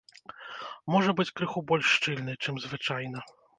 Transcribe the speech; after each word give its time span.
Можа 0.95 1.13
быць 1.19 1.27
крыху 1.41 1.63
больш 1.73 1.93
шчыльны, 1.99 2.33
чым 2.43 2.61
звычайна. 2.67 3.19